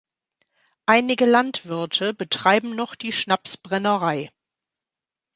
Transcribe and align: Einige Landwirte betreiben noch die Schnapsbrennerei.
Einige 0.87 1.25
Landwirte 1.25 2.15
betreiben 2.15 2.73
noch 2.75 2.95
die 2.95 3.11
Schnapsbrennerei. 3.11 4.31